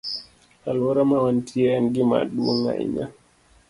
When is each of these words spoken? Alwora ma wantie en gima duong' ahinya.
Alwora 0.69 1.01
ma 1.09 1.17
wantie 1.23 1.67
en 1.79 1.85
gima 1.93 2.17
duong' 2.35 2.67
ahinya. 2.71 3.05